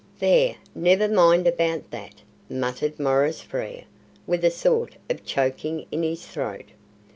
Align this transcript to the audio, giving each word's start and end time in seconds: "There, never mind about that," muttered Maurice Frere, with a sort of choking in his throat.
"There, 0.17 0.55
never 0.73 1.07
mind 1.07 1.45
about 1.45 1.91
that," 1.91 2.23
muttered 2.49 2.99
Maurice 2.99 3.41
Frere, 3.41 3.83
with 4.25 4.43
a 4.43 4.49
sort 4.49 4.95
of 5.11 5.23
choking 5.23 5.85
in 5.91 6.01
his 6.01 6.25
throat. 6.25 6.69